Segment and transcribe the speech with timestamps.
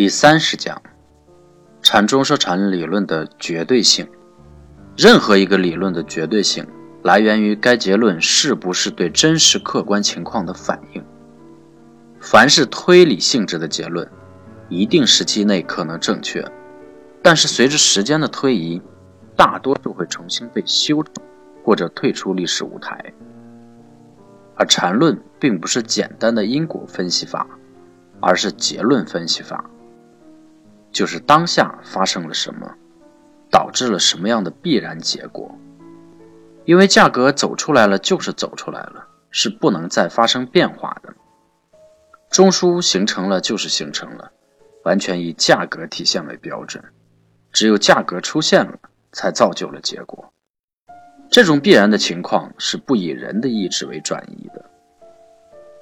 [0.00, 0.80] 第三十讲，
[1.82, 4.08] 禅中说禅理论的绝对性。
[4.96, 6.66] 任何一个理论的绝对性，
[7.02, 11.04] 来源于该结论是不是对真实客观情况的反应。
[12.18, 14.10] 凡是推理性质的结论，
[14.70, 16.50] 一定时期内可能正确，
[17.20, 18.80] 但是随着时间的推移，
[19.36, 21.12] 大多数会重新被修正，
[21.62, 23.12] 或者退出历史舞台。
[24.56, 27.46] 而禅论并不是简单的因果分析法，
[28.18, 29.62] 而是结论分析法。
[30.92, 32.74] 就是当下发生了什么，
[33.50, 35.56] 导致了什么样的必然结果。
[36.64, 41.14] 因为价格走出来了，就是走出来了，是不能再发生变化的。
[42.30, 44.30] 中枢形成了，就是形成了，
[44.84, 46.84] 完全以价格体现为标准。
[47.52, 48.78] 只有价格出现了，
[49.10, 50.32] 才造就了结果。
[51.28, 54.69] 这种必然的情况是不以人的意志为转移的。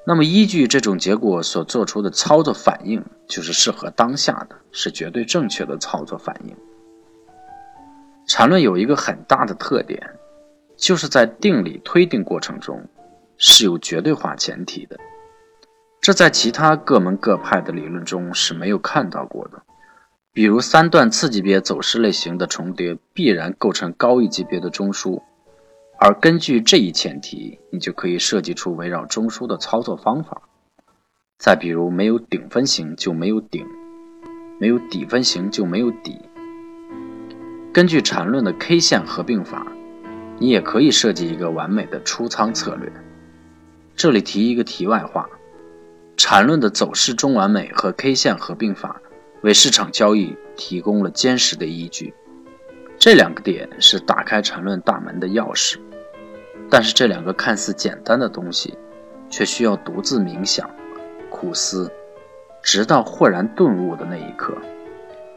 [0.09, 6.57] 那么，依据这种结果所做出的操作反应，就是适合当下的，是绝对正确的操作反应。
[8.27, 10.15] 缠论有一个很大的特点，
[10.79, 12.88] 就是在定理推定过程中
[13.37, 14.99] 是有绝对化前提的，
[16.01, 19.60] 这在其他各门各派的理论中是没有看到过的。
[20.32, 25.21] 比如三段次级别走势类型的重叠，必然构成高一级别的中枢。
[26.01, 30.43] 而根据这一前提，你就可以设计出围绕中枢的操作方法。
[31.38, 33.66] 再比如，没有顶分型就没有顶，
[34.60, 36.21] 没有底分型就没有底。
[37.73, 39.66] 根据缠论的 K 线合并法，
[40.38, 42.93] 你也可以设计一个完美的出仓策略。
[43.96, 45.29] 这里提一个题外话：
[46.16, 49.02] 缠论的走势中完美和 K 线合并法
[49.43, 52.15] 为市场交易提供了坚实的依据。
[53.01, 55.79] 这两个点是打开缠论大门的钥匙。
[56.71, 58.77] 但是这两个看似简单的东西，
[59.30, 60.71] 却需要独自冥想、
[61.30, 61.91] 苦思，
[62.63, 64.56] 直到豁然顿悟的那一刻。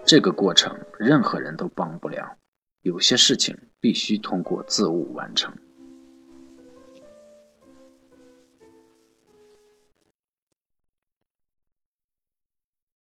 [0.03, 2.35] 这个过程任何人都帮不了，
[2.81, 5.53] 有些事情必须通过自悟完成。